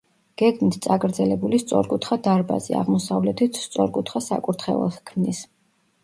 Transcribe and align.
გეგმით 0.41 0.75
წაგრძელებული 0.83 1.57
სწორკუთხა 1.63 2.15
დარბაზი, 2.27 2.75
აღმოსავლეთით 2.79 3.59
სწორკუთხა 3.65 4.23
საკურთხეველს 4.29 4.97
ჰქმნის. 5.03 5.43